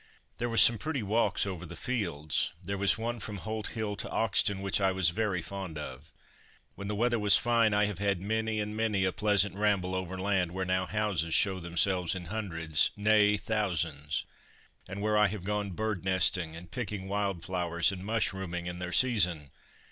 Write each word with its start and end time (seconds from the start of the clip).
There 0.39 0.49
were 0.49 0.57
some 0.57 0.79
pretty 0.79 1.03
walks 1.03 1.45
over 1.45 1.63
the 1.63 1.75
fields. 1.75 2.53
There 2.59 2.75
was 2.79 2.97
one 2.97 3.19
from 3.19 3.37
Holt 3.37 3.67
Hill 3.77 3.95
to 3.97 4.09
Oxton 4.09 4.63
which 4.63 4.81
I 4.81 4.91
was 4.91 5.11
very 5.11 5.43
fond 5.43 5.77
of. 5.77 6.11
When 6.73 6.87
the 6.87 6.95
weather 6.95 7.19
was 7.19 7.37
fine 7.37 7.75
I 7.75 7.85
have 7.85 7.99
had 7.99 8.19
many 8.19 8.59
and 8.59 8.75
many 8.75 9.05
a 9.05 9.11
pleasant 9.11 9.53
ramble 9.53 9.93
over 9.93 10.19
land 10.19 10.53
where 10.53 10.65
now 10.65 10.87
houses 10.87 11.35
show 11.35 11.59
themselves 11.59 12.15
in 12.15 12.25
hundreds, 12.33 12.89
nay, 12.97 13.37
thousands, 13.37 14.25
and 14.87 15.03
where 15.03 15.19
I 15.19 15.27
have 15.27 15.43
gone 15.43 15.69
bird 15.69 16.03
nesting, 16.03 16.55
and 16.55 16.71
picking 16.71 17.07
wild 17.07 17.43
flowers, 17.45 17.91
and 17.91 18.03
mushrooming 18.03 18.65
in 18.65 18.79
their 18.79 18.91
season. 18.91 19.51